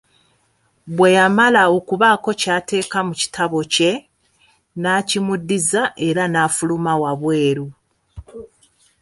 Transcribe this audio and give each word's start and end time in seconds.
Bwe 0.95 1.09
yamala 1.17 1.61
okubaako 1.77 2.29
ky'ateeka 2.41 2.97
mu 3.07 3.13
kitabo 3.21 3.57
kye, 3.73 3.91
n’akimuddiza 4.81 5.81
era 6.07 6.23
n’afuluma 6.29 6.93
wabweru. 7.01 7.67